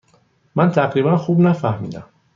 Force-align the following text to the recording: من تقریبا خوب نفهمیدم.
من 0.55 0.71
تقریبا 0.71 1.17
خوب 1.17 1.39
نفهمیدم. 1.39 2.03